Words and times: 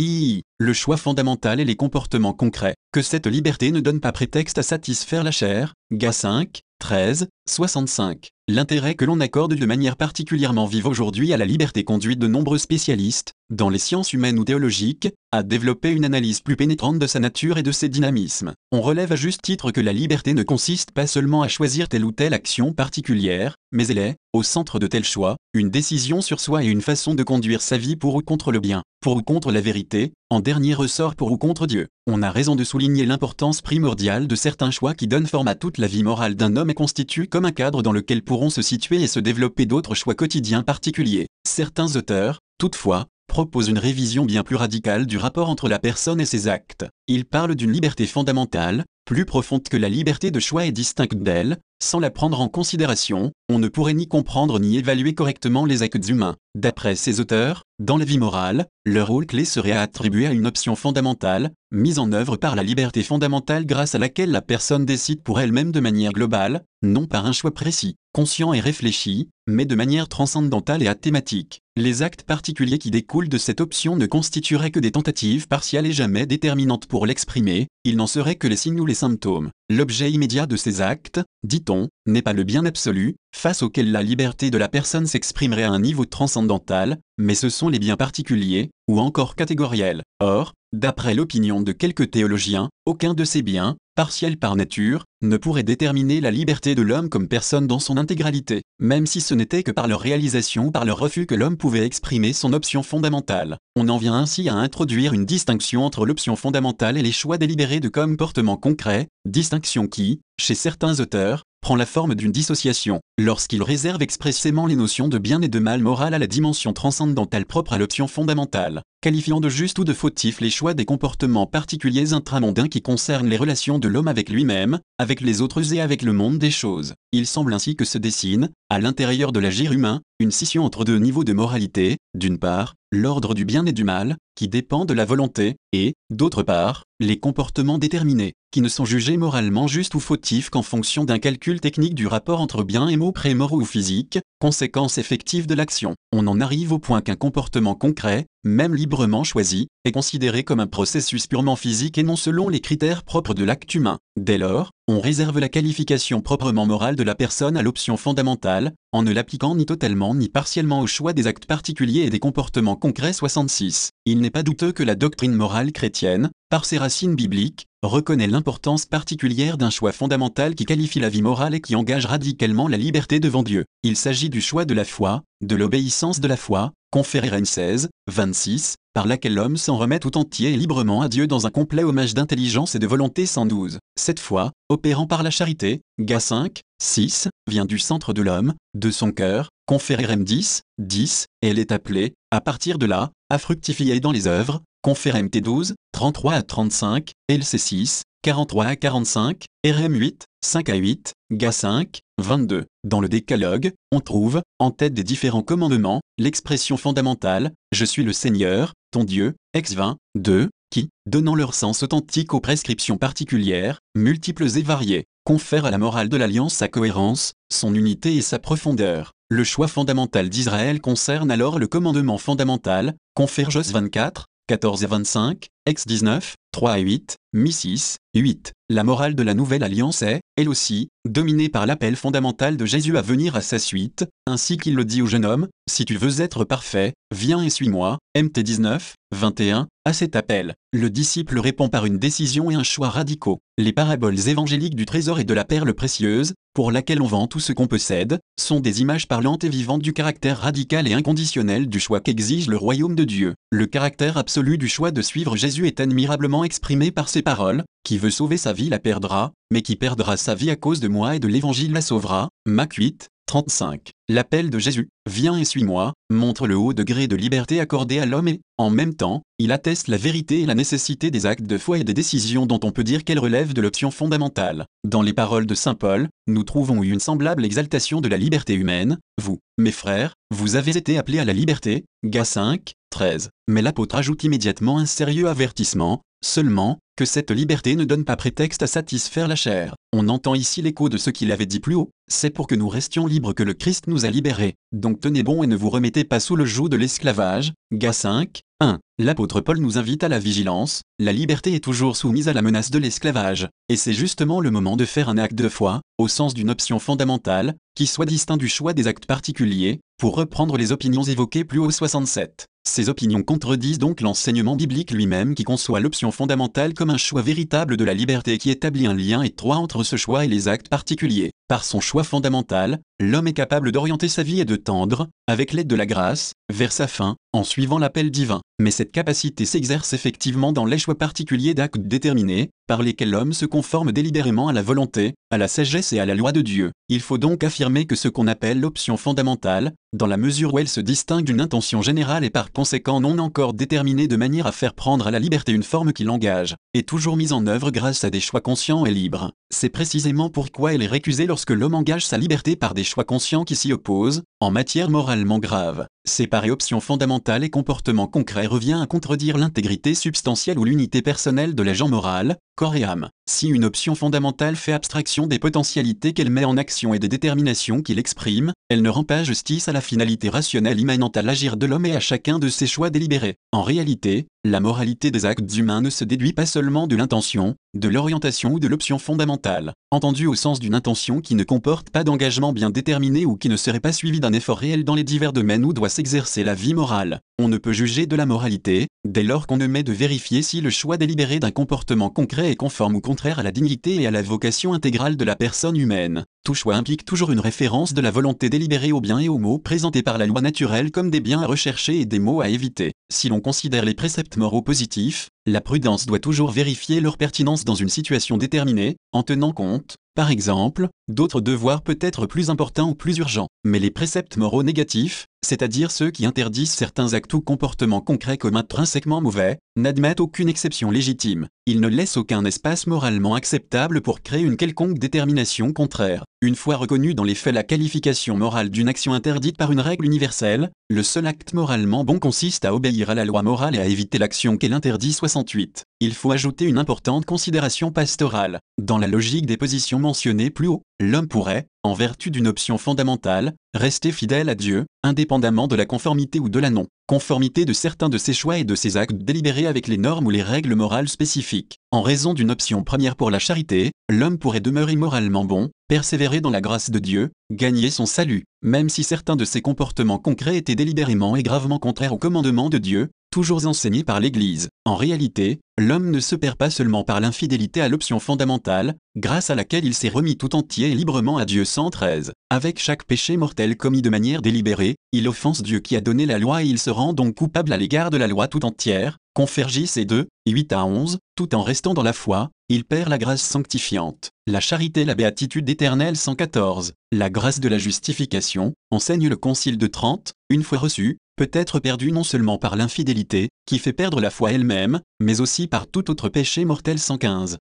Le 0.00 0.72
choix 0.72 0.96
fondamental 0.96 1.60
et 1.60 1.64
les 1.64 1.76
comportements 1.76 2.32
concrets. 2.32 2.74
Que 2.92 3.02
cette 3.02 3.26
liberté 3.26 3.70
ne 3.70 3.80
donne 3.80 4.00
pas 4.00 4.12
prétexte 4.12 4.58
à 4.58 4.62
satisfaire 4.62 5.22
la 5.22 5.30
chair. 5.30 5.74
Gas 5.92 6.12
5, 6.12 6.62
13, 6.80 7.28
65. 7.48 8.30
L'intérêt 8.48 8.94
que 8.94 9.04
l'on 9.04 9.20
accorde 9.20 9.54
de 9.54 9.66
manière 9.66 9.96
particulièrement 9.96 10.66
vive 10.66 10.86
aujourd'hui 10.86 11.32
à 11.32 11.36
la 11.36 11.44
liberté 11.46 11.82
conduit 11.82 12.16
de 12.16 12.26
nombreux 12.26 12.58
spécialistes, 12.58 13.32
dans 13.50 13.70
les 13.70 13.78
sciences 13.78 14.12
humaines 14.12 14.38
ou 14.38 14.44
théologiques, 14.44 15.08
à 15.32 15.42
développer 15.42 15.90
une 15.90 16.04
analyse 16.04 16.40
plus 16.40 16.56
pénétrante 16.56 16.98
de 16.98 17.06
sa 17.06 17.20
nature 17.20 17.56
et 17.56 17.62
de 17.62 17.72
ses 17.72 17.88
dynamismes. 17.88 18.52
On 18.70 18.82
relève 18.82 19.12
à 19.12 19.16
juste 19.16 19.42
titre 19.42 19.70
que 19.70 19.80
la 19.80 19.92
liberté 19.92 20.34
ne 20.34 20.42
consiste 20.42 20.90
pas 20.90 21.06
seulement 21.06 21.42
à 21.42 21.48
choisir 21.48 21.88
telle 21.88 22.04
ou 22.04 22.12
telle 22.12 22.34
action 22.34 22.72
particulière, 22.72 23.56
mais 23.72 23.86
elle 23.86 23.98
est, 23.98 24.16
au 24.32 24.42
centre 24.42 24.78
de 24.78 24.86
tel 24.86 25.04
choix, 25.04 25.36
une 25.54 25.70
décision 25.70 26.20
sur 26.20 26.40
soi 26.40 26.64
et 26.64 26.68
une 26.68 26.82
façon 26.82 27.14
de 27.14 27.22
conduire 27.22 27.62
sa 27.62 27.78
vie 27.78 27.96
pour 27.96 28.14
ou 28.14 28.20
contre 28.20 28.52
le 28.52 28.60
bien, 28.60 28.82
pour 29.04 29.16
ou 29.16 29.22
contre 29.22 29.52
la 29.52 29.60
vérité, 29.60 30.14
en 30.30 30.40
dernier 30.40 30.72
ressort 30.72 31.14
pour 31.14 31.30
ou 31.30 31.36
contre 31.36 31.66
Dieu. 31.66 31.88
On 32.06 32.22
a 32.22 32.30
raison 32.30 32.56
de 32.56 32.64
souligner 32.64 33.04
l'importance 33.04 33.60
primordiale 33.60 34.26
de 34.26 34.34
certains 34.34 34.70
choix 34.70 34.94
qui 34.94 35.06
donnent 35.06 35.26
forme 35.26 35.48
à 35.48 35.54
toute 35.54 35.76
la 35.76 35.86
vie 35.86 36.02
morale 36.02 36.36
d'un 36.36 36.56
homme 36.56 36.70
et 36.70 36.74
constituent 36.74 37.28
comme 37.28 37.44
un 37.44 37.52
cadre 37.52 37.82
dans 37.82 37.92
lequel 37.92 38.22
pourront 38.22 38.48
se 38.48 38.62
situer 38.62 39.02
et 39.02 39.06
se 39.06 39.20
développer 39.20 39.66
d'autres 39.66 39.94
choix 39.94 40.14
quotidiens 40.14 40.62
particuliers. 40.62 41.26
Certains 41.46 41.96
auteurs, 41.96 42.38
toutefois, 42.56 43.04
proposent 43.28 43.68
une 43.68 43.78
révision 43.78 44.24
bien 44.24 44.42
plus 44.42 44.56
radicale 44.56 45.04
du 45.04 45.18
rapport 45.18 45.50
entre 45.50 45.68
la 45.68 45.78
personne 45.78 46.22
et 46.22 46.24
ses 46.24 46.48
actes. 46.48 46.86
Ils 47.06 47.26
parlent 47.26 47.56
d'une 47.56 47.72
liberté 47.72 48.06
fondamentale, 48.06 48.86
plus 49.04 49.26
profonde 49.26 49.68
que 49.68 49.76
la 49.76 49.90
liberté 49.90 50.30
de 50.30 50.40
choix 50.40 50.64
et 50.64 50.72
distincte 50.72 51.22
d'elle, 51.22 51.58
sans 51.82 52.00
la 52.00 52.10
prendre 52.10 52.40
en 52.40 52.48
considération, 52.48 53.32
on 53.50 53.58
ne 53.58 53.68
pourrait 53.68 53.94
ni 53.94 54.08
comprendre 54.08 54.58
ni 54.58 54.78
évaluer 54.78 55.14
correctement 55.14 55.64
les 55.66 55.82
actes 55.82 56.08
humains. 56.08 56.36
D'après 56.54 56.96
ces 56.96 57.20
auteurs, 57.20 57.64
dans 57.78 57.96
la 57.96 58.04
vie 58.04 58.18
morale, 58.18 58.66
leur 58.86 59.08
rôle 59.08 59.26
clé 59.26 59.44
serait 59.44 59.72
à 59.72 59.82
attribuer 59.82 60.26
à 60.26 60.32
une 60.32 60.46
option 60.46 60.76
fondamentale, 60.76 61.50
mise 61.72 61.98
en 61.98 62.12
œuvre 62.12 62.36
par 62.36 62.54
la 62.54 62.62
liberté 62.62 63.02
fondamentale 63.02 63.66
grâce 63.66 63.94
à 63.94 63.98
laquelle 63.98 64.30
la 64.30 64.42
personne 64.42 64.86
décide 64.86 65.22
pour 65.22 65.40
elle-même 65.40 65.72
de 65.72 65.80
manière 65.80 66.12
globale, 66.12 66.64
non 66.82 67.06
par 67.06 67.26
un 67.26 67.32
choix 67.32 67.52
précis, 67.52 67.96
conscient 68.12 68.52
et 68.52 68.60
réfléchi, 68.60 69.28
mais 69.48 69.64
de 69.64 69.74
manière 69.74 70.08
transcendantale 70.08 70.82
et 70.82 70.88
athématique. 70.88 71.60
Les 71.76 72.02
actes 72.02 72.22
particuliers 72.22 72.78
qui 72.78 72.92
découlent 72.92 73.28
de 73.28 73.38
cette 73.38 73.60
option 73.60 73.96
ne 73.96 74.06
constitueraient 74.06 74.70
que 74.70 74.78
des 74.78 74.92
tentatives 74.92 75.48
partiales 75.48 75.86
et 75.86 75.92
jamais 75.92 76.24
déterminantes 76.24 76.86
pour 76.86 77.06
l'exprimer, 77.06 77.66
ils 77.82 77.96
n'en 77.96 78.06
seraient 78.06 78.36
que 78.36 78.46
les 78.46 78.56
signes 78.56 78.80
ou 78.80 78.86
les 78.86 78.94
symptômes. 78.94 79.50
L'objet 79.70 80.12
immédiat 80.12 80.44
de 80.44 80.56
ces 80.56 80.82
actes, 80.82 81.20
dit-on, 81.42 81.88
n'est 82.04 82.20
pas 82.20 82.34
le 82.34 82.44
bien 82.44 82.66
absolu, 82.66 83.16
face 83.34 83.62
auquel 83.62 83.92
la 83.92 84.02
liberté 84.02 84.50
de 84.50 84.58
la 84.58 84.68
personne 84.68 85.06
s'exprimerait 85.06 85.62
à 85.62 85.70
un 85.70 85.80
niveau 85.80 86.04
transcendantal, 86.04 86.98
mais 87.16 87.34
ce 87.34 87.48
sont 87.48 87.70
les 87.70 87.78
biens 87.78 87.96
particuliers, 87.96 88.70
ou 88.88 89.00
encore 89.00 89.36
catégoriels. 89.36 90.02
Or, 90.20 90.52
d'après 90.74 91.14
l'opinion 91.14 91.62
de 91.62 91.72
quelques 91.72 92.10
théologiens, 92.10 92.68
aucun 92.84 93.14
de 93.14 93.24
ces 93.24 93.40
biens, 93.40 93.76
partiels 93.94 94.36
par 94.36 94.56
nature, 94.56 95.04
ne 95.22 95.36
pourrait 95.36 95.62
déterminer 95.62 96.20
la 96.20 96.30
liberté 96.30 96.74
de 96.74 96.82
l'homme 96.82 97.08
comme 97.08 97.28
personne 97.28 97.66
dans 97.66 97.78
son 97.78 97.96
intégralité, 97.96 98.62
même 98.78 99.06
si 99.06 99.20
ce 99.20 99.34
n'était 99.34 99.62
que 99.62 99.70
par 99.70 99.88
leur 99.88 100.00
réalisation 100.00 100.66
ou 100.66 100.70
par 100.70 100.84
leur 100.84 100.98
refus 100.98 101.26
que 101.26 101.34
l'homme 101.34 101.56
pouvait 101.56 101.86
exprimer 101.86 102.32
son 102.32 102.52
option 102.52 102.82
fondamentale. 102.82 103.56
On 103.76 103.88
en 103.88 103.96
vient 103.96 104.14
ainsi 104.14 104.48
à 104.48 104.54
introduire 104.54 105.12
une 105.12 105.24
distinction 105.24 105.84
entre 105.84 106.06
l'option 106.06 106.36
fondamentale 106.36 106.98
et 106.98 107.02
les 107.02 107.12
choix 107.12 107.38
délibérés 107.38 107.80
de 107.80 107.88
comportement 107.88 108.56
concret, 108.56 109.08
distinction 109.24 109.86
qui, 109.86 110.20
chez 110.38 110.54
certains 110.54 111.00
auteurs, 111.00 111.44
prend 111.64 111.76
la 111.76 111.86
forme 111.86 112.14
d'une 112.14 112.30
dissociation, 112.30 113.00
lorsqu'ils 113.18 113.62
réservent 113.62 114.02
expressément 114.02 114.66
les 114.66 114.76
notions 114.76 115.08
de 115.08 115.16
bien 115.16 115.40
et 115.40 115.48
de 115.48 115.58
mal 115.58 115.80
moral 115.80 116.12
à 116.12 116.18
la 116.18 116.26
dimension 116.26 116.74
transcendantale 116.74 117.46
propre 117.46 117.72
à 117.72 117.78
l'option 117.78 118.06
fondamentale, 118.06 118.82
qualifiant 119.04 119.38
de 119.38 119.50
juste 119.50 119.78
ou 119.78 119.84
de 119.84 119.92
fautif 119.92 120.40
les 120.40 120.48
choix 120.48 120.72
des 120.72 120.86
comportements 120.86 121.46
particuliers 121.46 122.14
intramondains 122.14 122.68
qui 122.68 122.80
concernent 122.80 123.28
les 123.28 123.36
relations 123.36 123.78
de 123.78 123.86
l'homme 123.86 124.08
avec 124.08 124.30
lui-même, 124.30 124.80
avec 124.96 125.20
les 125.20 125.42
autres 125.42 125.74
et 125.74 125.82
avec 125.82 126.00
le 126.00 126.14
monde 126.14 126.38
des 126.38 126.50
choses. 126.50 126.94
Il 127.12 127.26
semble 127.26 127.52
ainsi 127.52 127.76
que 127.76 127.84
se 127.84 127.98
dessine, 127.98 128.48
à 128.70 128.78
l'intérieur 128.80 129.30
de 129.30 129.40
l'agir 129.40 129.72
humain, 129.72 130.00
une 130.20 130.30
scission 130.30 130.64
entre 130.64 130.86
deux 130.86 130.96
niveaux 130.96 131.22
de 131.22 131.34
moralité, 131.34 131.98
d'une 132.14 132.38
part, 132.38 132.76
l'ordre 132.92 133.34
du 133.34 133.44
bien 133.44 133.66
et 133.66 133.72
du 133.72 133.84
mal, 133.84 134.16
qui 134.36 134.48
dépend 134.48 134.86
de 134.86 134.94
la 134.94 135.04
volonté, 135.04 135.56
et, 135.74 135.92
d'autre 136.08 136.42
part, 136.42 136.84
les 136.98 137.18
comportements 137.18 137.78
déterminés, 137.78 138.32
qui 138.52 138.62
ne 138.62 138.68
sont 138.68 138.86
jugés 138.86 139.18
moralement 139.18 139.66
justes 139.66 139.94
ou 139.96 140.00
fautifs 140.00 140.48
qu'en 140.48 140.62
fonction 140.62 141.04
d'un 141.04 141.18
calcul 141.18 141.60
technique 141.60 141.94
du 141.94 142.06
rapport 142.06 142.40
entre 142.40 142.62
bien 142.62 142.88
et 142.88 142.96
maux 142.96 143.12
prémoraux 143.12 143.60
ou 143.60 143.66
physiques, 143.66 144.18
conséquence 144.40 144.96
effective 144.96 145.46
de 145.46 145.54
l'action. 145.54 145.94
On 146.10 146.26
en 146.26 146.40
arrive 146.40 146.72
au 146.72 146.78
point 146.78 147.02
qu'un 147.02 147.16
comportement 147.16 147.74
concret, 147.74 148.24
même 148.44 148.74
librement 148.74 149.24
choisi, 149.24 149.68
est 149.84 149.92
considéré 149.92 150.44
comme 150.44 150.60
un 150.60 150.66
processus 150.66 151.26
purement 151.26 151.56
physique 151.56 151.98
et 151.98 152.02
non 152.02 152.16
selon 152.16 152.48
les 152.48 152.60
critères 152.60 153.02
propres 153.02 153.34
de 153.34 153.44
l'acte 153.44 153.74
humain. 153.74 153.98
Dès 154.18 154.38
lors, 154.38 154.70
on 154.88 154.98
réserve 154.98 155.38
la 155.38 155.50
qualification 155.50 156.22
proprement 156.22 156.64
morale 156.64 156.96
de 156.96 157.02
la 157.02 157.14
personne 157.14 157.56
à 157.56 157.62
l'option 157.62 157.98
fondamentale, 157.98 158.72
en 158.92 159.02
ne 159.02 159.12
l'appliquant 159.12 159.54
ni 159.54 159.66
totalement 159.66 160.14
ni 160.14 160.28
partiellement 160.28 160.80
au 160.80 160.86
choix 160.86 161.12
des 161.12 161.26
actes 161.26 161.44
particuliers 161.44 162.02
et 162.02 162.10
des 162.10 162.18
comportements 162.18 162.76
concrets 162.76 163.12
66. 163.12 163.90
Il 164.06 164.20
n'est 164.20 164.30
pas 164.30 164.42
douteux 164.42 164.72
que 164.72 164.82
la 164.82 164.94
doctrine 164.94 165.34
morale 165.34 165.72
chrétienne, 165.72 166.30
par 166.48 166.64
ses 166.64 166.78
racines 166.78 167.14
bibliques, 167.14 167.66
reconnaît 167.82 168.26
l'importance 168.26 168.86
particulière 168.86 169.58
d'un 169.58 169.70
choix 169.70 169.92
fondamental 169.92 170.54
qui 170.54 170.64
qualifie 170.64 171.00
la 171.00 171.10
vie 171.10 171.22
morale 171.22 171.54
et 171.54 171.60
qui 171.60 171.76
engage 171.76 172.06
radicalement 172.06 172.68
la 172.68 172.78
liberté 172.78 173.20
devant 173.20 173.42
Dieu. 173.42 173.64
Il 173.82 173.96
s'agit 173.96 174.30
du 174.30 174.40
choix 174.40 174.64
de 174.64 174.72
la 174.74 174.84
foi, 174.84 175.22
de 175.42 175.56
l'obéissance 175.56 176.20
de 176.20 176.28
la 176.28 176.38
foi, 176.38 176.72
conféré 176.90 177.28
Rennes 177.28 177.44
16, 177.44 177.90
26, 178.10 178.76
par 178.94 179.06
laquelle 179.06 179.34
l'homme 179.34 179.56
s'en 179.56 179.76
remet 179.76 179.98
tout 179.98 180.16
entier 180.16 180.52
et 180.52 180.56
librement 180.56 181.02
à 181.02 181.08
Dieu 181.08 181.26
dans 181.26 181.46
un 181.46 181.50
complet 181.50 181.82
hommage 181.82 182.14
d'intelligence 182.14 182.74
et 182.74 182.78
de 182.78 182.86
volonté 182.86 183.26
112. 183.26 183.78
Cette 183.96 184.20
foi, 184.20 184.52
opérant 184.68 185.06
par 185.06 185.22
la 185.22 185.30
charité, 185.30 185.82
Ga 186.00 186.20
5, 186.20 186.60
6, 186.80 187.28
vient 187.50 187.66
du 187.66 187.78
centre 187.78 188.12
de 188.12 188.22
l'homme, 188.22 188.54
de 188.74 188.90
son 188.90 189.10
cœur, 189.10 189.50
conféré 189.66 190.06
Rem 190.06 190.24
10, 190.24 190.62
10, 190.78 191.26
et 191.42 191.48
elle 191.48 191.58
est 191.58 191.72
appelée, 191.72 192.14
à 192.30 192.40
partir 192.40 192.78
de 192.78 192.86
là, 192.86 193.10
à 193.30 193.38
fructifier 193.38 193.98
dans 194.00 194.12
les 194.12 194.26
œuvres, 194.26 194.62
conféré 194.82 195.22
MT 195.22 195.38
12, 195.38 195.74
33 195.92 196.34
à 196.34 196.42
35, 196.42 197.12
LC 197.28 197.58
6, 197.58 198.02
43 198.22 198.64
à 198.66 198.76
45, 198.76 199.44
RM 199.66 199.94
8, 199.94 200.24
5 200.44 200.68
à 200.68 200.74
8, 200.76 201.12
GA 201.32 201.52
5, 201.52 202.00
22. 202.18 202.64
Dans 202.84 203.00
le 203.00 203.08
décalogue, 203.08 203.72
on 203.92 204.00
trouve, 204.00 204.40
en 204.58 204.70
tête 204.70 204.94
des 204.94 205.04
différents 205.04 205.42
commandements, 205.42 206.00
l'expression 206.18 206.76
fondamentale 206.76 207.52
«Je 207.72 207.84
suis 207.84 208.02
le 208.02 208.12
Seigneur, 208.12 208.72
ton 208.94 209.02
Dieu», 209.02 209.34
ex 209.54 209.74
20, 209.74 209.96
2, 210.14 210.50
qui, 210.70 210.88
donnant 211.06 211.34
leur 211.34 211.54
sens 211.54 211.82
authentique 211.82 212.32
aux 212.32 212.38
prescriptions 212.38 212.96
particulières, 212.96 213.80
multiples 213.96 214.56
et 214.56 214.62
variées, 214.62 215.04
confère 215.24 215.64
à 215.64 215.72
la 215.72 215.78
morale 215.78 216.08
de 216.08 216.16
l'alliance 216.16 216.54
sa 216.54 216.68
cohérence, 216.68 217.32
son 217.52 217.74
unité 217.74 218.14
et 218.14 218.22
sa 218.22 218.38
profondeur. 218.38 219.10
Le 219.28 219.42
choix 219.42 219.66
fondamental 219.66 220.28
d'Israël 220.28 220.80
concerne 220.80 221.32
alors 221.32 221.58
le 221.58 221.66
commandement 221.66 222.18
fondamental, 222.18 222.94
confère 223.14 223.50
Jos 223.50 223.72
24, 223.72 224.26
14 224.46 224.84
et 224.84 224.86
25, 224.86 225.48
ex 225.66 225.86
19, 225.86 226.36
3 226.52 226.70
à 226.70 226.78
8, 226.78 227.16
mi 227.32 227.50
6, 227.50 227.96
8. 228.14 228.52
La 228.70 228.84
morale 228.84 229.14
de 229.14 229.22
la 229.22 229.34
nouvelle 229.34 229.64
alliance 229.64 230.02
est, 230.02 230.20
elle 230.36 230.48
aussi, 230.48 230.88
dominée 231.04 231.48
par 231.48 231.66
l'appel 231.66 231.96
fondamental 231.96 232.56
de 232.56 232.64
Jésus 232.64 232.96
à 232.96 233.02
venir 233.02 233.34
à 233.34 233.40
sa 233.40 233.58
suite, 233.58 234.06
ainsi 234.26 234.56
qu'il 234.56 234.74
le 234.76 234.84
dit 234.84 235.02
au 235.02 235.06
jeune 235.06 235.24
homme, 235.24 235.48
si 235.68 235.84
tu 235.84 235.96
veux 235.96 236.20
être 236.20 236.44
parfait, 236.44 236.94
viens 237.14 237.42
et 237.42 237.50
suis-moi, 237.50 237.98
MT 238.16 238.40
19, 238.40 238.94
21, 239.12 239.66
à 239.84 239.92
cet 239.92 240.16
appel, 240.16 240.54
le 240.72 240.90
disciple 240.90 241.38
répond 241.38 241.68
par 241.68 241.86
une 241.86 241.98
décision 241.98 242.50
et 242.50 242.54
un 242.54 242.62
choix 242.62 242.88
radicaux. 242.88 243.40
Les 243.58 243.72
paraboles 243.72 244.28
évangéliques 244.28 244.76
du 244.76 244.86
trésor 244.86 245.18
et 245.18 245.24
de 245.24 245.34
la 245.34 245.44
perle 245.44 245.74
précieuse, 245.74 246.32
pour 246.54 246.72
laquelle 246.72 247.02
on 247.02 247.06
vend 247.06 247.26
tout 247.26 247.40
ce 247.40 247.52
qu'on 247.52 247.66
possède, 247.66 248.18
sont 248.40 248.60
des 248.60 248.80
images 248.80 249.08
parlantes 249.08 249.44
et 249.44 249.48
vivantes 249.48 249.82
du 249.82 249.92
caractère 249.92 250.38
radical 250.38 250.88
et 250.88 250.94
inconditionnel 250.94 251.68
du 251.68 251.80
choix 251.80 252.00
qu'exige 252.00 252.46
le 252.46 252.56
royaume 252.56 252.94
de 252.94 253.04
Dieu. 253.04 253.34
Le 253.50 253.66
caractère 253.66 254.16
absolu 254.16 254.56
du 254.56 254.68
choix 254.68 254.90
de 254.90 255.02
suivre 255.02 255.36
Jésus 255.36 255.66
est 255.66 255.80
admirablement 255.80 256.44
exprimé 256.44 256.90
par 256.90 257.08
ces 257.08 257.22
paroles, 257.22 257.64
qui 257.84 257.98
veut 257.98 258.10
sauver 258.10 258.38
sa 258.38 258.52
vie 258.52 258.70
la 258.70 258.78
perdra, 258.78 259.32
mais 259.52 259.62
qui 259.62 259.76
perdra 259.76 260.16
sa 260.16 260.34
vie 260.34 260.50
à 260.50 260.56
cause 260.56 260.80
de 260.80 260.88
moi 260.88 261.16
et 261.16 261.20
de 261.20 261.28
l'évangile 261.28 261.72
la 261.72 261.82
sauvera. 261.82 262.30
Mac 262.46 262.74
8, 262.74 263.08
35. 263.26 263.90
L'appel 264.08 264.50
de 264.50 264.58
Jésus, 264.58 264.88
Viens 265.10 265.36
et 265.36 265.44
suis-moi, 265.44 265.92
montre 266.10 266.46
le 266.46 266.56
haut 266.56 266.72
degré 266.72 267.08
de 267.08 267.16
liberté 267.16 267.60
accordé 267.60 267.98
à 267.98 268.06
l'homme 268.06 268.28
et, 268.28 268.40
en 268.56 268.70
même 268.70 268.94
temps, 268.94 269.22
il 269.38 269.52
atteste 269.52 269.88
la 269.88 269.98
vérité 269.98 270.40
et 270.40 270.46
la 270.46 270.54
nécessité 270.54 271.10
des 271.10 271.26
actes 271.26 271.44
de 271.44 271.58
foi 271.58 271.78
et 271.78 271.84
des 271.84 271.92
décisions 271.94 272.46
dont 272.46 272.60
on 272.62 272.72
peut 272.72 272.84
dire 272.84 273.04
qu'elles 273.04 273.18
relèvent 273.18 273.52
de 273.52 273.60
l'option 273.60 273.90
fondamentale. 273.90 274.64
Dans 274.84 275.02
les 275.02 275.12
paroles 275.12 275.46
de 275.46 275.54
Saint 275.54 275.74
Paul, 275.74 276.08
nous 276.26 276.42
trouvons 276.42 276.82
une 276.82 277.00
semblable 277.00 277.44
exaltation 277.44 278.00
de 278.00 278.08
la 278.08 278.16
liberté 278.16 278.54
humaine. 278.54 278.98
Vous, 279.20 279.40
mes 279.58 279.72
frères, 279.72 280.14
vous 280.30 280.56
avez 280.56 280.76
été 280.76 280.96
appelés 280.96 281.18
à 281.18 281.24
la 281.24 281.34
liberté. 281.34 281.84
Gas 282.04 282.24
5, 282.24 282.72
13. 282.90 283.30
Mais 283.48 283.60
l'apôtre 283.62 283.96
ajoute 283.96 284.24
immédiatement 284.24 284.78
un 284.78 284.86
sérieux 284.86 285.28
avertissement, 285.28 286.00
seulement, 286.24 286.78
que 286.96 287.04
cette 287.04 287.30
liberté 287.30 287.76
ne 287.76 287.84
donne 287.84 288.04
pas 288.04 288.16
prétexte 288.16 288.62
à 288.62 288.66
satisfaire 288.66 289.28
la 289.28 289.36
chair. 289.36 289.74
On 289.92 290.08
entend 290.08 290.34
ici 290.34 290.62
l'écho 290.62 290.88
de 290.88 290.96
ce 290.96 291.10
qu'il 291.10 291.32
avait 291.32 291.46
dit 291.46 291.60
plus 291.60 291.74
haut, 291.74 291.90
c'est 292.08 292.30
pour 292.30 292.46
que 292.46 292.54
nous 292.54 292.68
restions 292.68 293.06
libres 293.06 293.32
que 293.32 293.42
le 293.42 293.54
Christ 293.54 293.86
nous 293.88 294.04
a 294.04 294.10
libérés. 294.10 294.54
Donc 294.72 295.00
tenez 295.00 295.22
bon 295.22 295.42
et 295.42 295.46
ne 295.46 295.56
vous 295.56 295.70
remettez 295.70 296.04
pas 296.04 296.20
sous 296.20 296.36
le 296.36 296.44
joug 296.44 296.68
de 296.68 296.76
l'esclavage. 296.76 297.52
Gas 297.72 297.94
5, 297.94 298.40
1. 298.60 298.78
L'apôtre 298.98 299.40
Paul 299.40 299.58
nous 299.58 299.76
invite 299.76 300.04
à 300.04 300.08
la 300.08 300.20
vigilance, 300.20 300.82
la 301.00 301.12
liberté 301.12 301.54
est 301.54 301.64
toujours 301.64 301.96
soumise 301.96 302.28
à 302.28 302.32
la 302.32 302.42
menace 302.42 302.70
de 302.70 302.78
l'esclavage, 302.78 303.48
et 303.68 303.76
c'est 303.76 303.92
justement 303.92 304.40
le 304.40 304.52
moment 304.52 304.76
de 304.76 304.84
faire 304.84 305.08
un 305.08 305.18
acte 305.18 305.34
de 305.34 305.48
foi, 305.48 305.80
au 305.98 306.06
sens 306.06 306.32
d'une 306.32 306.50
option 306.50 306.78
fondamentale, 306.78 307.56
qui 307.74 307.86
soit 307.86 308.06
distinct 308.06 308.36
du 308.36 308.48
choix 308.48 308.72
des 308.72 308.86
actes 308.86 309.06
particuliers, 309.06 309.80
pour 309.98 310.14
reprendre 310.14 310.56
les 310.56 310.70
opinions 310.70 311.02
évoquées 311.02 311.44
plus 311.44 311.58
haut 311.58 311.72
67. 311.72 312.46
Ces 312.66 312.88
opinions 312.88 313.22
contredisent 313.22 313.78
donc 313.78 314.00
l'enseignement 314.00 314.56
biblique 314.56 314.90
lui-même 314.90 315.34
qui 315.34 315.44
conçoit 315.44 315.80
l'option 315.80 316.10
fondamentale 316.10 316.72
comme 316.72 316.88
un 316.88 316.96
choix 316.96 317.20
véritable 317.20 317.76
de 317.76 317.84
la 317.84 317.92
liberté 317.92 318.38
qui 318.38 318.50
établit 318.50 318.86
un 318.86 318.94
lien 318.94 319.22
étroit 319.22 319.56
entre 319.56 319.84
ce 319.84 319.96
choix 319.96 320.24
et 320.24 320.28
les 320.28 320.48
actes 320.48 320.68
particuliers. 320.68 321.30
Par 321.46 321.62
son 321.62 321.80
choix 321.80 322.04
fondamental, 322.04 322.80
l'homme 323.00 323.26
est 323.26 323.32
capable 323.32 323.72
d'orienter 323.72 324.08
sa 324.08 324.22
vie 324.22 324.40
et 324.40 324.44
de 324.44 324.56
tendre, 324.56 325.08
avec 325.26 325.52
l'aide 325.52 325.66
de 325.66 325.76
la 325.76 325.86
grâce, 325.86 326.32
vers 326.52 326.72
sa 326.72 326.86
fin, 326.86 327.16
en 327.32 327.44
suivant 327.44 327.78
l'appel 327.78 328.10
divin. 328.10 328.40
Mais 328.60 328.70
cette 328.70 328.92
capacité 328.92 329.46
s'exerce 329.46 329.92
effectivement 329.92 330.52
dans 330.52 330.64
les 330.64 330.78
choix 330.78 330.96
particuliers 330.96 331.54
d'actes 331.54 331.80
déterminés, 331.80 332.50
par 332.66 332.82
lesquels 332.82 333.10
l'homme 333.10 333.32
se 333.32 333.46
conforme 333.46 333.92
délibérément 333.92 334.48
à 334.48 334.52
la 334.52 334.62
volonté, 334.62 335.14
à 335.30 335.38
la 335.38 335.48
sagesse 335.48 335.92
et 335.92 335.98
à 335.98 336.06
la 336.06 336.14
loi 336.14 336.32
de 336.32 336.40
Dieu. 336.40 336.70
Il 336.88 337.00
faut 337.00 337.18
donc 337.18 337.42
affirmer 337.42 337.86
que 337.86 337.96
ce 337.96 338.08
qu'on 338.08 338.28
appelle 338.28 338.60
l'option 338.60 338.96
fondamentale, 338.96 339.72
dans 339.92 340.06
la 340.06 340.16
mesure 340.16 340.54
où 340.54 340.58
elle 340.58 340.68
se 340.68 340.80
distingue 340.80 341.24
d'une 341.24 341.40
intention 341.40 341.82
générale 341.82 342.24
et 342.24 342.30
par 342.30 342.52
conséquent 342.52 343.00
non 343.00 343.18
encore 343.18 343.54
déterminée 343.54 344.08
de 344.08 344.16
manière 344.16 344.46
à 344.46 344.52
faire 344.52 344.74
prendre 344.74 345.06
à 345.06 345.10
la 345.10 345.18
liberté 345.18 345.52
une 345.52 345.62
forme 345.62 345.92
qui 345.92 346.04
l'engage, 346.04 346.54
est 346.74 346.88
toujours 346.88 347.16
mise 347.16 347.32
en 347.32 347.46
œuvre 347.46 347.70
grâce 347.70 348.04
à 348.04 348.10
des 348.10 348.20
choix 348.20 348.40
conscients 348.40 348.86
et 348.86 348.92
libres. 348.92 349.32
C'est 349.50 349.68
précisément 349.68 350.30
pourquoi 350.30 350.74
elle 350.74 350.82
est 350.82 350.86
récusée 350.86 351.26
lorsque 351.26 351.50
l'homme 351.50 351.74
engage 351.74 352.06
sa 352.06 352.18
liberté 352.18 352.56
par 352.56 352.74
des 352.74 352.83
choix 352.84 353.04
conscients 353.04 353.44
qui 353.44 353.56
s'y 353.56 353.72
opposent, 353.72 354.22
en 354.44 354.50
matière 354.50 354.90
moralement 354.90 355.38
grave. 355.38 355.86
Séparer 356.06 356.50
option 356.50 356.78
fondamentale 356.80 357.44
et 357.44 357.50
comportement 357.50 358.06
concret 358.06 358.44
revient 358.44 358.78
à 358.80 358.86
contredire 358.86 359.38
l'intégrité 359.38 359.94
substantielle 359.94 360.58
ou 360.58 360.64
l'unité 360.64 361.00
personnelle 361.00 361.54
de 361.54 361.62
l'agent 361.62 361.88
moral, 361.88 362.36
corps 362.56 362.76
et 362.76 362.84
âme. 362.84 363.08
Si 363.26 363.48
une 363.48 363.64
option 363.64 363.94
fondamentale 363.94 364.54
fait 364.54 364.74
abstraction 364.74 365.26
des 365.26 365.38
potentialités 365.38 366.12
qu'elle 366.12 366.28
met 366.28 366.44
en 366.44 366.58
action 366.58 366.92
et 366.92 366.98
des 366.98 367.08
déterminations 367.08 367.80
qu'il 367.80 367.98
exprime, 367.98 368.52
elle 368.68 368.82
ne 368.82 368.90
rend 368.90 369.04
pas 369.04 369.24
justice 369.24 369.66
à 369.68 369.72
la 369.72 369.80
finalité 369.80 370.28
rationnelle 370.28 370.78
immanente 370.78 371.16
à 371.16 371.22
l'agir 371.22 371.56
de 371.56 371.64
l'homme 371.64 371.86
et 371.86 371.96
à 371.96 372.00
chacun 372.00 372.38
de 372.38 372.48
ses 372.48 372.66
choix 372.66 372.90
délibérés. 372.90 373.36
En 373.52 373.62
réalité, 373.62 374.26
la 374.44 374.60
moralité 374.60 375.10
des 375.10 375.24
actes 375.24 375.56
humains 375.56 375.80
ne 375.80 375.88
se 375.88 376.04
déduit 376.04 376.34
pas 376.34 376.44
seulement 376.44 376.86
de 376.86 376.96
l'intention, 376.96 377.54
de 377.74 377.88
l'orientation 377.88 378.52
ou 378.52 378.60
de 378.60 378.68
l'option 378.68 378.98
fondamentale, 378.98 379.72
entendue 379.90 380.26
au 380.26 380.34
sens 380.34 380.60
d'une 380.60 380.74
intention 380.74 381.22
qui 381.22 381.34
ne 381.34 381.44
comporte 381.44 381.88
pas 381.88 382.04
d'engagement 382.04 382.52
bien 382.52 382.68
déterminé 382.68 383.24
ou 383.24 383.36
qui 383.36 383.48
ne 383.48 383.56
serait 383.56 383.80
pas 383.80 383.92
suivie 383.92 384.20
d'un 384.20 384.33
effort 384.34 384.58
réel 384.58 384.84
dans 384.84 384.94
les 384.94 385.04
divers 385.04 385.32
domaines 385.32 385.64
où 385.64 385.72
doit 385.72 385.88
s'exercer 385.88 386.44
la 386.44 386.54
vie 386.54 386.74
morale. 386.74 387.20
On 387.40 387.48
ne 387.48 387.58
peut 387.58 387.72
juger 387.72 388.06
de 388.06 388.14
la 388.14 388.26
moralité, 388.26 388.86
dès 389.08 389.22
lors 389.22 389.46
qu'on 389.46 389.56
ne 389.56 389.66
met 389.66 389.82
de 389.82 389.92
vérifier 389.92 390.42
si 390.42 390.60
le 390.60 390.70
choix 390.70 390.96
délibéré 390.96 391.40
d'un 391.40 391.50
comportement 391.50 392.10
concret 392.10 392.50
est 392.50 392.56
conforme 392.56 392.96
ou 392.96 393.00
contraire 393.00 393.38
à 393.38 393.42
la 393.42 393.50
dignité 393.50 394.02
et 394.02 394.06
à 394.06 394.10
la 394.10 394.22
vocation 394.22 394.72
intégrale 394.72 395.16
de 395.16 395.24
la 395.24 395.34
personne 395.34 395.76
humaine. 395.76 396.24
Tout 396.44 396.54
choix 396.54 396.76
implique 396.76 397.04
toujours 397.04 397.32
une 397.32 397.40
référence 397.40 397.94
de 397.94 398.00
la 398.00 398.10
volonté 398.10 398.50
délibérée 398.50 398.92
aux 398.92 399.00
biens 399.00 399.18
et 399.18 399.28
aux 399.28 399.38
maux 399.38 399.58
présentés 399.58 400.02
par 400.02 400.18
la 400.18 400.26
loi 400.26 400.42
naturelle 400.42 400.90
comme 400.90 401.10
des 401.10 401.20
biens 401.20 401.40
à 401.40 401.46
rechercher 401.46 402.00
et 402.00 402.04
des 402.04 402.18
maux 402.18 402.40
à 402.40 402.48
éviter. 402.48 402.92
Si 403.10 403.28
l'on 403.28 403.40
considère 403.40 403.84
les 403.84 403.94
préceptes 403.94 404.36
moraux 404.36 404.62
positifs, 404.62 405.28
la 405.46 405.60
prudence 405.60 406.06
doit 406.06 406.18
toujours 406.18 406.50
vérifier 406.50 407.00
leur 407.00 407.16
pertinence 407.16 407.64
dans 407.64 407.74
une 407.74 407.88
situation 407.88 408.36
déterminée, 408.36 408.96
en 409.12 409.22
tenant 409.22 409.52
compte, 409.52 409.96
par 410.14 410.30
exemple, 410.30 410.88
d'autres 411.08 411.40
devoirs 411.40 411.82
peut-être 411.82 412.26
plus 412.26 412.50
importants 412.50 412.90
ou 412.90 412.94
plus 412.94 413.18
urgents. 413.18 413.48
Mais 413.64 413.78
les 413.78 413.90
préceptes 413.90 414.36
moraux 414.36 414.62
négatifs, 414.62 415.26
c'est-à-dire 415.44 415.90
ceux 415.90 416.10
qui 416.10 416.26
interdisent 416.26 416.72
certains 416.72 417.14
actes 417.14 417.34
ou 417.34 417.40
comportements 417.40 418.00
concrets 418.00 418.38
comme 418.38 418.56
intrinsèquement 418.56 419.20
mauvais, 419.20 419.58
n'admettent 419.76 420.20
aucune 420.20 420.48
exception 420.48 420.90
légitime. 420.90 421.48
Ils 421.66 421.80
ne 421.80 421.88
laissent 421.88 422.16
aucun 422.16 422.44
espace 422.44 422.86
moralement 422.86 423.34
acceptable 423.34 424.00
pour 424.00 424.22
créer 424.22 424.42
une 424.42 424.56
quelconque 424.56 424.98
détermination 424.98 425.72
contraire. 425.72 426.24
Une 426.42 426.56
fois 426.56 426.76
reconnue 426.76 427.14
dans 427.14 427.24
les 427.24 427.34
faits 427.34 427.54
la 427.54 427.62
qualification 427.62 428.36
morale 428.36 428.68
d'une 428.68 428.88
action 428.88 429.14
interdite 429.14 429.56
par 429.56 429.72
une 429.72 429.80
règle 429.80 430.04
universelle, 430.04 430.70
le 430.90 431.02
seul 431.02 431.26
acte 431.26 431.54
moralement 431.54 432.04
bon 432.04 432.18
consiste 432.18 432.66
à 432.66 432.74
obéir 432.74 433.08
à 433.08 433.14
la 433.14 433.24
loi 433.24 433.42
morale 433.42 433.76
et 433.76 433.80
à 433.80 433.86
éviter 433.86 434.18
l'action 434.18 434.58
qu'elle 434.58 434.74
interdit 434.74 435.14
68. 435.14 435.84
Il 436.00 436.12
faut 436.12 436.32
ajouter 436.32 436.66
une 436.66 436.76
importante 436.76 437.24
considération 437.24 437.90
pastorale. 437.90 438.60
Dans 438.78 438.98
la 438.98 439.06
logique 439.06 439.46
des 439.46 439.56
positions 439.56 439.98
mentionnées 439.98 440.50
plus 440.50 440.68
haut, 440.68 440.82
l'homme 441.00 441.28
pourrait, 441.28 441.66
en 441.82 441.94
vertu 441.94 442.30
d'une 442.30 442.46
option 442.46 442.78
fondamentale, 442.78 443.54
rester 443.74 444.12
fidèle 444.12 444.48
à 444.48 444.54
Dieu, 444.54 444.86
indépendamment 445.02 445.68
de 445.68 445.76
la 445.76 445.86
conformité 445.86 446.40
ou 446.40 446.48
de 446.48 446.58
la 446.58 446.70
non-conformité 446.70 447.64
de 447.64 447.72
certains 447.72 448.08
de 448.08 448.18
ses 448.18 448.32
choix 448.32 448.58
et 448.58 448.64
de 448.64 448.74
ses 448.74 448.96
actes 448.96 449.16
délibérés 449.16 449.66
avec 449.66 449.86
les 449.88 449.98
normes 449.98 450.26
ou 450.26 450.30
les 450.30 450.42
règles 450.42 450.74
morales 450.74 451.08
spécifiques. 451.08 451.78
En 451.90 452.02
raison 452.02 452.32
d'une 452.32 452.50
option 452.50 452.84
première 452.84 453.16
pour 453.16 453.30
la 453.30 453.38
charité, 453.38 453.92
l'homme 454.10 454.38
pourrait 454.38 454.60
demeurer 454.60 454.96
moralement 454.96 455.44
bon, 455.44 455.70
persévérer 455.88 456.40
dans 456.40 456.50
la 456.50 456.60
grâce 456.60 456.90
de 456.90 456.98
Dieu, 456.98 457.30
gagner 457.50 457.90
son 457.90 458.06
salut, 458.06 458.44
même 458.62 458.88
si 458.88 459.04
certains 459.04 459.36
de 459.36 459.44
ses 459.44 459.60
comportements 459.60 460.18
concrets 460.18 460.56
étaient 460.56 460.74
délibérément 460.74 461.36
et 461.36 461.42
gravement 461.42 461.78
contraires 461.78 462.14
au 462.14 462.18
commandement 462.18 462.70
de 462.70 462.78
Dieu, 462.78 463.10
toujours 463.34 463.66
enseigné 463.66 464.04
par 464.04 464.20
l'Église. 464.20 464.68
En 464.84 464.94
réalité, 464.94 465.58
l'homme 465.76 466.12
ne 466.12 466.20
se 466.20 466.36
perd 466.36 466.54
pas 466.54 466.70
seulement 466.70 467.02
par 467.02 467.18
l'infidélité 467.18 467.80
à 467.80 467.88
l'option 467.88 468.20
fondamentale, 468.20 468.94
grâce 469.16 469.50
à 469.50 469.56
laquelle 469.56 469.84
il 469.84 469.94
s'est 469.94 470.08
remis 470.08 470.36
tout 470.36 470.54
entier 470.54 470.92
et 470.92 470.94
librement 470.94 471.36
à 471.36 471.44
Dieu 471.44 471.64
113. 471.64 472.30
Avec 472.48 472.78
chaque 472.78 473.02
péché 473.02 473.36
mortel 473.36 473.76
commis 473.76 474.02
de 474.02 474.08
manière 474.08 474.40
délibérée, 474.40 474.94
il 475.10 475.26
offense 475.26 475.62
Dieu 475.62 475.80
qui 475.80 475.96
a 475.96 476.00
donné 476.00 476.26
la 476.26 476.38
loi 476.38 476.62
et 476.62 476.68
il 476.68 476.78
se 476.78 476.90
rend 476.90 477.12
donc 477.12 477.34
coupable 477.34 477.72
à 477.72 477.76
l'égard 477.76 478.10
de 478.10 478.18
la 478.18 478.28
loi 478.28 478.46
tout 478.46 478.64
entière, 478.64 479.18
Confergis 479.34 479.90
et 479.96 480.04
2, 480.04 480.28
8 480.46 480.72
à 480.72 480.84
11, 480.84 481.18
tout 481.34 481.56
en 481.56 481.62
restant 481.64 481.92
dans 481.92 482.04
la 482.04 482.12
foi, 482.12 482.50
il 482.68 482.84
perd 482.84 483.08
la 483.08 483.18
grâce 483.18 483.42
sanctifiante. 483.42 484.30
La 484.46 484.60
charité 484.60 485.04
la 485.04 485.16
béatitude 485.16 485.68
éternelle 485.68 486.16
114. 486.16 486.92
La 487.10 487.30
grâce 487.30 487.58
de 487.58 487.68
la 487.68 487.78
justification, 487.78 488.74
enseigne 488.92 489.28
le 489.28 489.36
Concile 489.36 489.76
de 489.76 489.88
Trente, 489.88 490.34
une 490.50 490.62
fois 490.62 490.78
reçue, 490.78 491.18
peut 491.36 491.50
être 491.52 491.80
perdue 491.80 492.12
non 492.12 492.24
seulement 492.24 492.58
par 492.58 492.76
l'infidélité, 492.76 493.48
qui 493.66 493.78
fait 493.78 493.92
perdre 493.92 494.20
la 494.20 494.30
foi 494.30 494.52
elle-même, 494.52 495.00
mais 495.20 495.40
aussi 495.40 495.66
par 495.66 495.86
tout 495.86 496.10
autre 496.10 496.28
péché 496.28 496.64
mortel 496.64 496.98
115. 496.98 497.58